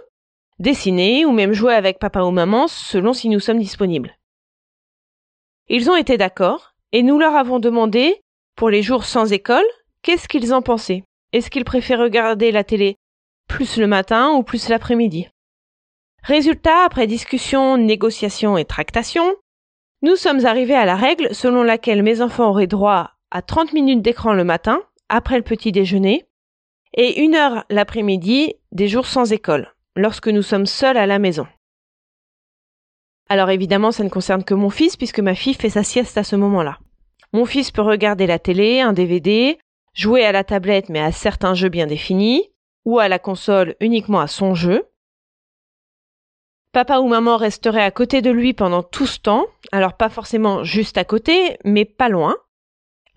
dessiner 0.60 1.26
ou 1.26 1.32
même 1.32 1.54
jouer 1.54 1.74
avec 1.74 2.00
papa 2.00 2.22
ou 2.22 2.32
maman 2.32 2.68
selon 2.68 3.14
si 3.14 3.30
nous 3.30 3.40
sommes 3.40 3.60
disponibles. 3.60 4.18
Ils 5.70 5.90
ont 5.90 5.96
été 5.96 6.18
d'accord 6.18 6.77
et 6.92 7.04
nous 7.04 7.20
leur 7.20 7.36
avons 7.36 7.60
demandé, 7.60 8.22
pour 8.56 8.70
les 8.70 8.82
jours 8.82 9.06
sans 9.06 9.32
école, 9.32 9.66
qu'est-ce 10.02 10.28
qu'ils 10.28 10.54
en 10.54 10.62
pensaient. 10.62 11.04
Est-ce 11.34 11.50
qu'ils 11.50 11.66
préfèrent 11.66 12.00
regarder 12.00 12.52
la 12.52 12.64
télé 12.64 12.96
plus 13.48 13.78
le 13.78 13.88
matin 13.88 14.32
ou 14.32 14.44
plus 14.44 14.70
l'après-midi? 14.70 15.28
Résultat, 16.24 16.84
après 16.86 17.08
discussion, 17.08 17.78
négociation 17.78 18.58
et 18.58 18.66
tractation, 18.66 19.36
nous 20.02 20.16
sommes 20.16 20.46
arrivés 20.46 20.76
à 20.76 20.86
la 20.86 20.96
règle 20.96 21.34
selon 21.34 21.64
laquelle 21.64 22.04
mes 22.04 22.22
enfants 22.22 22.50
auraient 22.50 22.68
droit 22.68 23.12
à 23.32 23.42
30 23.42 23.74
minutes 23.74 24.02
d'écran 24.02 24.34
le 24.34 24.44
matin, 24.44 24.82
après 25.10 25.38
le 25.38 25.44
petit 25.44 25.72
déjeuner, 25.72 26.26
et 26.94 27.22
une 27.22 27.36
heure 27.36 27.66
l'après-midi 27.70 28.56
des 28.72 28.88
jours 28.88 29.06
sans 29.06 29.32
école, 29.32 29.74
lorsque 29.96 30.28
nous 30.28 30.42
sommes 30.42 30.66
seuls 30.66 30.98
à 30.98 31.08
la 31.08 31.20
maison. 31.20 31.48
Alors 33.30 33.50
évidemment, 33.50 33.92
ça 33.92 34.04
ne 34.04 34.10
concerne 34.10 34.44
que 34.44 34.54
mon 34.54 34.70
fils 34.70 34.96
puisque 34.96 35.20
ma 35.20 35.36
fille 35.36 35.54
fait 35.54 35.70
sa 35.70 35.84
sieste 35.84 36.18
à 36.18 36.24
ce 36.24 36.36
moment-là. 36.36 36.80
Mon 37.34 37.46
fils 37.46 37.72
peut 37.72 37.82
regarder 37.82 38.26
la 38.26 38.40
télé, 38.40 38.80
un 38.80 38.94
DVD, 38.94 39.58
jouer 39.94 40.26
à 40.26 40.32
la 40.32 40.44
tablette 40.44 40.90
mais 40.90 41.00
à 41.00 41.12
certains 41.12 41.54
jeux 41.54 41.70
bien 41.70 41.88
définis, 41.88 42.50
ou 42.86 43.00
à 43.00 43.10
la 43.10 43.20
console 43.20 43.76
uniquement 43.82 44.22
à 44.22 44.28
son 44.28 44.56
jeu. 44.56 44.88
Papa 46.72 47.00
ou 47.00 47.08
maman 47.08 47.38
resterait 47.38 47.84
à 47.84 47.92
côté 47.92 48.22
de 48.22 48.32
lui 48.32 48.54
pendant 48.54 48.84
tout 48.84 49.08
ce 49.08 49.20
temps, 49.20 49.48
alors 49.72 49.98
pas 49.98 50.10
forcément 50.10 50.64
juste 50.64 50.98
à 50.98 51.04
côté, 51.04 51.58
mais 51.66 51.86
pas 51.86 52.08
loin. 52.08 52.36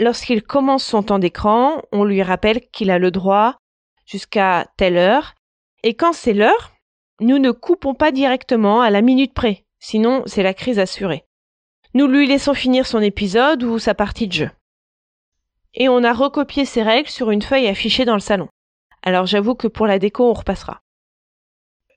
Lorsqu'il 0.00 0.42
commence 0.42 0.82
son 0.82 1.02
temps 1.02 1.18
d'écran, 1.18 1.82
on 1.92 2.04
lui 2.04 2.22
rappelle 2.22 2.62
qu'il 2.72 2.90
a 2.90 2.98
le 2.98 3.10
droit 3.10 3.56
jusqu'à 4.06 4.66
telle 4.76 4.96
heure, 4.96 5.34
et 5.84 5.94
quand 5.94 6.12
c'est 6.12 6.32
l'heure, 6.32 6.72
nous 7.20 7.38
ne 7.38 7.50
coupons 7.50 7.94
pas 7.94 8.10
directement 8.10 8.80
à 8.80 8.90
la 8.90 9.02
minute 9.02 9.34
près, 9.34 9.64
sinon 9.80 10.22
c'est 10.26 10.42
la 10.42 10.54
crise 10.54 10.78
assurée. 10.78 11.24
Nous 11.94 12.06
lui 12.06 12.26
laissons 12.26 12.54
finir 12.54 12.86
son 12.86 13.00
épisode 13.00 13.64
ou 13.64 13.80
sa 13.80 13.94
partie 13.94 14.28
de 14.28 14.32
jeu. 14.32 14.50
Et 15.74 15.88
on 15.88 16.04
a 16.04 16.12
recopié 16.12 16.64
ces 16.64 16.82
règles 16.82 17.08
sur 17.08 17.30
une 17.30 17.42
feuille 17.42 17.66
affichée 17.66 18.04
dans 18.04 18.14
le 18.14 18.20
salon. 18.20 18.48
Alors 19.02 19.26
j'avoue 19.26 19.54
que 19.54 19.66
pour 19.66 19.86
la 19.86 19.98
déco, 19.98 20.28
on 20.28 20.34
repassera. 20.34 20.82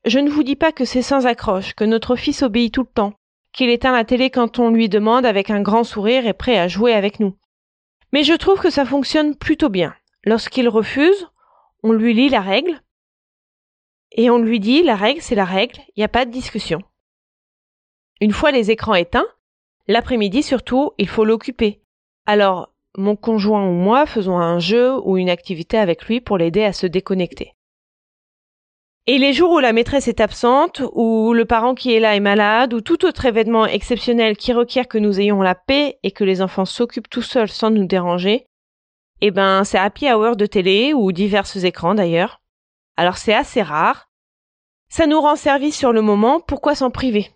Je 0.05 0.19
ne 0.19 0.29
vous 0.29 0.43
dis 0.43 0.55
pas 0.55 0.71
que 0.71 0.85
c'est 0.85 1.01
sans 1.01 1.27
accroche, 1.27 1.73
que 1.73 1.83
notre 1.83 2.15
fils 2.15 2.41
obéit 2.41 2.73
tout 2.73 2.81
le 2.81 2.87
temps, 2.87 3.13
qu'il 3.51 3.69
éteint 3.69 3.93
la 3.93 4.03
télé 4.03 4.29
quand 4.29 4.59
on 4.59 4.69
lui 4.69 4.89
demande 4.89 5.25
avec 5.25 5.49
un 5.49 5.61
grand 5.61 5.83
sourire 5.83 6.25
et 6.25 6.33
prêt 6.33 6.57
à 6.57 6.67
jouer 6.67 6.93
avec 6.93 7.19
nous. 7.19 7.37
Mais 8.11 8.23
je 8.23 8.33
trouve 8.33 8.59
que 8.59 8.69
ça 8.69 8.85
fonctionne 8.85 9.35
plutôt 9.35 9.69
bien. 9.69 9.95
Lorsqu'il 10.25 10.67
refuse, 10.69 11.27
on 11.83 11.91
lui 11.91 12.13
lit 12.13 12.29
la 12.29 12.41
règle, 12.41 12.81
et 14.11 14.29
on 14.29 14.37
lui 14.37 14.59
dit 14.59 14.83
la 14.83 14.95
règle 14.95 15.21
c'est 15.21 15.35
la 15.35 15.45
règle, 15.45 15.79
il 15.89 15.99
n'y 15.99 16.03
a 16.03 16.09
pas 16.09 16.25
de 16.25 16.31
discussion. 16.31 16.81
Une 18.21 18.31
fois 18.31 18.51
les 18.51 18.71
écrans 18.71 18.95
éteints, 18.95 19.27
l'après-midi 19.87 20.43
surtout, 20.43 20.91
il 20.97 21.07
faut 21.07 21.25
l'occuper. 21.25 21.81
Alors, 22.25 22.73
mon 22.97 23.15
conjoint 23.15 23.67
ou 23.67 23.71
moi 23.71 24.05
faisons 24.05 24.37
un 24.37 24.59
jeu 24.59 24.99
ou 25.03 25.17
une 25.17 25.29
activité 25.29 25.77
avec 25.77 26.05
lui 26.05 26.21
pour 26.21 26.37
l'aider 26.37 26.63
à 26.63 26.73
se 26.73 26.85
déconnecter. 26.87 27.53
Et 29.05 29.17
les 29.17 29.33
jours 29.33 29.51
où 29.51 29.59
la 29.59 29.73
maîtresse 29.73 30.07
est 30.07 30.21
absente, 30.21 30.81
ou 30.93 31.33
le 31.33 31.43
parent 31.43 31.75
qui 31.75 31.93
est 31.93 31.99
là 31.99 32.15
est 32.15 32.21
malade, 32.21 32.73
ou 32.73 32.79
tout 32.79 33.05
autre 33.05 33.25
événement 33.25 33.65
exceptionnel 33.65 34.37
qui 34.37 34.53
requiert 34.53 34.87
que 34.87 34.97
nous 34.97 35.19
ayons 35.19 35.41
la 35.41 35.55
paix 35.55 35.99
et 36.03 36.11
que 36.11 36.23
les 36.23 36.41
enfants 36.41 36.63
s'occupent 36.63 37.09
tout 37.09 37.21
seuls 37.21 37.49
sans 37.49 37.69
nous 37.69 37.85
déranger, 37.85 38.47
eh 39.19 39.31
ben 39.31 39.65
c'est 39.65 39.77
happy 39.77 40.09
hour 40.09 40.37
de 40.37 40.45
télé 40.45 40.93
ou 40.93 41.11
divers 41.11 41.65
écrans 41.65 41.95
d'ailleurs. 41.95 42.41
Alors 42.95 43.17
c'est 43.17 43.33
assez 43.33 43.61
rare. 43.61 44.09
Ça 44.87 45.05
nous 45.05 45.19
rend 45.19 45.35
service 45.35 45.77
sur 45.77 45.91
le 45.91 46.01
moment, 46.01 46.39
pourquoi 46.39 46.75
s'en 46.75 46.89
priver? 46.91 47.31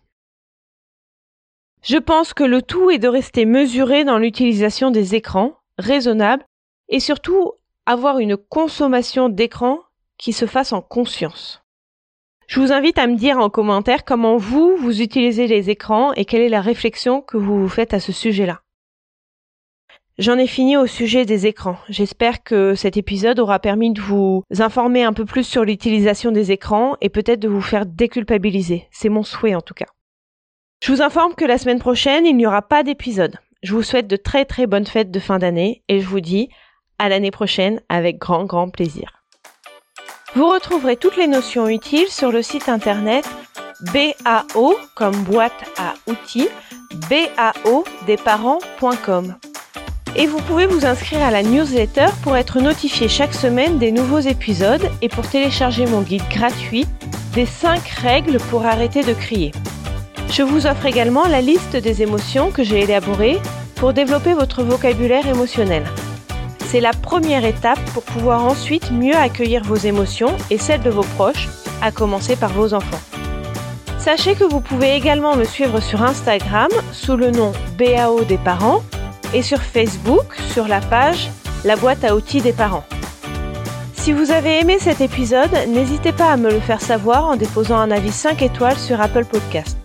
Je 1.88 1.96
pense 1.96 2.34
que 2.34 2.44
le 2.44 2.62
tout 2.62 2.90
est 2.90 2.98
de 2.98 3.08
rester 3.08 3.46
mesuré 3.46 4.04
dans 4.04 4.18
l'utilisation 4.18 4.92
des 4.92 5.16
écrans, 5.16 5.54
raisonnable, 5.78 6.44
et 6.90 7.00
surtout 7.00 7.54
avoir 7.86 8.20
une 8.20 8.36
consommation 8.36 9.30
d'écran 9.30 9.80
qui 10.18 10.34
se 10.34 10.46
fasse 10.48 10.74
en 10.74 10.82
conscience. 10.82 11.64
Je 12.46 12.60
vous 12.60 12.74
invite 12.74 12.98
à 12.98 13.08
me 13.08 13.16
dire 13.16 13.38
en 13.38 13.50
commentaire 13.50 14.04
comment 14.04 14.36
vous, 14.36 14.76
vous 14.76 15.02
utilisez 15.02 15.48
les 15.48 15.70
écrans 15.70 16.12
et 16.12 16.26
quelle 16.26 16.42
est 16.42 16.50
la 16.50 16.60
réflexion 16.60 17.22
que 17.22 17.38
vous 17.38 17.62
vous 17.62 17.70
faites 17.70 17.94
à 17.94 18.02
ce 18.02 18.12
sujet-là. 18.12 18.60
J'en 20.18 20.38
ai 20.38 20.48
fini 20.48 20.76
au 20.76 20.88
sujet 20.88 21.24
des 21.24 21.48
écrans. 21.48 21.78
J'espère 21.88 22.44
que 22.44 22.76
cet 22.76 22.98
épisode 22.98 23.40
aura 23.40 23.60
permis 23.60 23.94
de 23.94 24.02
vous 24.02 24.44
informer 24.60 25.06
un 25.06 25.14
peu 25.14 25.24
plus 25.24 25.46
sur 25.46 25.64
l'utilisation 25.64 26.34
des 26.34 26.52
écrans 26.52 26.98
et 27.00 27.08
peut-être 27.08 27.40
de 27.40 27.48
vous 27.48 27.62
faire 27.62 27.86
déculpabiliser. 27.86 28.90
C'est 28.92 29.08
mon 29.08 29.24
souhait 29.24 29.56
en 29.56 29.62
tout 29.62 29.74
cas. 29.74 29.86
Je 30.80 30.92
vous 30.92 31.02
informe 31.02 31.34
que 31.34 31.46
la 31.46 31.58
semaine 31.58 31.80
prochaine, 31.80 32.26
il 32.26 32.38
n'y 32.38 32.46
aura 32.46 32.62
pas 32.62 32.84
d'épisode. 32.84 33.36
Je 33.64 33.74
vous 33.74 33.84
souhaite 33.84 34.08
de 34.08 34.16
très 34.16 34.46
très 34.46 34.68
bonnes 34.68 34.86
fêtes 34.86 35.12
de 35.12 35.20
fin 35.20 35.40
d'année 35.40 35.84
et 35.90 36.00
je 36.00 36.08
vous 36.08 36.20
dis 36.20 36.50
à 37.00 37.10
l'année 37.10 37.32
prochaine 37.32 37.82
avec 37.90 38.18
grand 38.18 38.46
grand 38.46 38.70
plaisir. 38.70 39.24
Vous 40.36 40.48
retrouverez 40.48 40.96
toutes 40.96 41.18
les 41.18 41.28
notions 41.28 41.68
utiles 41.68 42.10
sur 42.10 42.32
le 42.32 42.42
site 42.42 42.70
internet 42.70 43.28
BAO 43.94 44.76
comme 44.96 45.16
boîte 45.24 45.64
à 45.78 45.94
outils, 46.08 46.50
BAO 47.10 47.84
desparents.com 48.06 49.36
et 50.16 50.26
vous 50.26 50.42
pouvez 50.42 50.66
vous 50.66 50.86
inscrire 50.86 51.22
à 51.22 51.32
la 51.32 51.44
newsletter 51.44 52.08
pour 52.24 52.36
être 52.36 52.60
notifié 52.60 53.08
chaque 53.08 53.34
semaine 53.34 53.78
des 53.78 53.92
nouveaux 53.92 54.20
épisodes 54.20 54.90
et 55.02 55.10
pour 55.10 55.30
télécharger 55.30 55.86
mon 55.86 56.02
guide 56.02 56.28
gratuit 56.30 56.86
des 57.34 57.46
5 57.46 57.88
règles 57.88 58.38
pour 58.50 58.66
arrêter 58.66 59.04
de 59.04 59.14
crier. 59.14 59.52
Je 60.32 60.44
vous 60.44 60.68
offre 60.68 60.86
également 60.86 61.28
la 61.28 61.42
liste 61.42 61.76
des 61.76 62.02
émotions 62.02 62.52
que 62.52 62.64
j'ai 62.64 62.82
élaborées 62.82 63.40
pour 63.76 63.94
développer 63.94 64.34
votre 64.34 64.64
vocabulaire 64.64 65.28
émotionnel. 65.28 65.84
C'est 66.66 66.82
la 66.82 66.92
première 66.92 67.46
étape 67.46 67.80
pour 67.94 68.04
pouvoir 68.04 68.44
ensuite 68.44 68.92
mieux 68.92 69.16
accueillir 69.16 69.64
vos 69.64 69.76
émotions 69.76 70.36
et 70.50 70.58
celles 70.58 70.82
de 70.82 70.90
vos 70.90 71.06
proches, 71.16 71.48
à 71.82 71.92
commencer 71.92 72.36
par 72.36 72.52
vos 72.52 72.74
enfants. 72.74 73.00
Sachez 73.98 74.36
que 74.36 74.44
vous 74.44 74.62
pouvez 74.62 74.96
également 74.96 75.36
me 75.36 75.44
suivre 75.44 75.80
sur 75.80 76.04
Instagram 76.04 76.70
sous 76.92 77.16
le 77.16 77.32
nom 77.32 77.52
BAO 77.78 78.24
des 78.26 78.38
parents 78.38 78.84
et 79.34 79.42
sur 79.42 79.62
Facebook 79.62 80.36
sur 80.54 80.68
la 80.68 80.82
page 80.82 81.30
La 81.64 81.76
boîte 81.76 82.04
à 82.04 82.16
outils 82.16 82.42
des 82.42 82.54
parents. 82.54 82.86
Si 83.94 84.14
vous 84.14 84.32
avez 84.32 84.60
aimé 84.60 84.78
cet 84.80 85.02
épisode, 85.02 85.52
n'hésitez 85.68 86.12
pas 86.12 86.32
à 86.32 86.38
me 86.38 86.50
le 86.50 86.60
faire 86.60 86.82
savoir 86.82 87.26
en 87.26 87.36
déposant 87.36 87.78
un 87.78 87.92
avis 87.92 88.12
5 88.12 88.42
étoiles 88.42 88.78
sur 88.78 89.02
Apple 89.02 89.26
Podcast. 89.26 89.77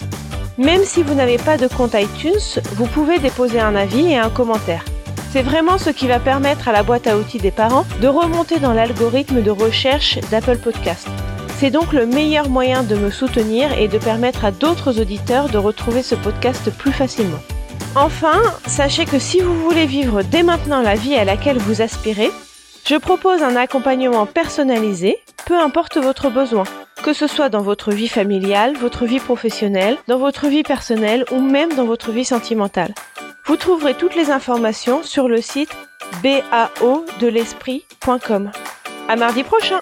Même 0.58 0.84
si 0.84 1.02
vous 1.02 1.14
n'avez 1.14 1.38
pas 1.38 1.56
de 1.56 1.66
compte 1.66 1.94
iTunes, 1.94 2.60
vous 2.72 2.86
pouvez 2.86 3.18
déposer 3.18 3.58
un 3.58 3.74
avis 3.74 4.12
et 4.12 4.18
un 4.18 4.28
commentaire. 4.28 4.84
C'est 5.32 5.42
vraiment 5.42 5.78
ce 5.78 5.88
qui 5.88 6.06
va 6.06 6.18
permettre 6.18 6.68
à 6.68 6.72
la 6.72 6.82
boîte 6.82 7.06
à 7.06 7.16
outils 7.16 7.38
des 7.38 7.50
parents 7.50 7.86
de 8.02 8.08
remonter 8.08 8.58
dans 8.58 8.74
l'algorithme 8.74 9.42
de 9.42 9.50
recherche 9.50 10.18
d'Apple 10.30 10.58
Podcast. 10.58 11.08
C'est 11.56 11.70
donc 11.70 11.94
le 11.94 12.04
meilleur 12.04 12.50
moyen 12.50 12.82
de 12.82 12.96
me 12.96 13.10
soutenir 13.10 13.72
et 13.78 13.88
de 13.88 13.96
permettre 13.96 14.44
à 14.44 14.50
d'autres 14.50 15.00
auditeurs 15.00 15.48
de 15.48 15.56
retrouver 15.56 16.02
ce 16.02 16.16
podcast 16.16 16.70
plus 16.70 16.92
facilement. 16.92 17.40
Enfin, 17.94 18.42
sachez 18.66 19.06
que 19.06 19.18
si 19.18 19.40
vous 19.40 19.58
voulez 19.62 19.86
vivre 19.86 20.22
dès 20.22 20.42
maintenant 20.42 20.82
la 20.82 20.96
vie 20.96 21.14
à 21.14 21.24
laquelle 21.24 21.58
vous 21.58 21.80
aspirez, 21.80 22.30
je 22.84 22.96
propose 22.96 23.42
un 23.42 23.56
accompagnement 23.56 24.26
personnalisé, 24.26 25.18
peu 25.46 25.58
importe 25.58 25.96
votre 25.96 26.28
besoin. 26.28 26.64
Que 27.02 27.12
ce 27.12 27.26
soit 27.26 27.48
dans 27.48 27.62
votre 27.62 27.90
vie 27.92 28.08
familiale, 28.08 28.76
votre 28.76 29.04
vie 29.04 29.20
professionnelle, 29.20 29.98
dans 30.08 30.18
votre 30.18 30.46
vie 30.46 30.62
personnelle 30.62 31.24
ou 31.32 31.40
même 31.40 31.74
dans 31.74 31.84
votre 31.84 32.12
vie 32.12 32.24
sentimentale. 32.24 32.94
Vous 33.44 33.56
trouverez 33.56 33.94
toutes 33.94 34.14
les 34.14 34.30
informations 34.30 35.02
sur 35.02 35.28
le 35.28 35.40
site 35.40 35.70
bao 36.22 37.04
de 37.20 37.26
l'esprit.com. 37.26 38.52
À 39.08 39.16
mardi 39.16 39.42
prochain! 39.42 39.80